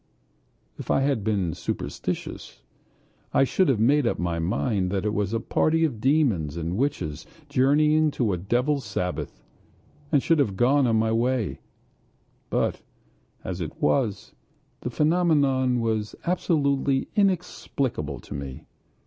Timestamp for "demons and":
6.01-6.75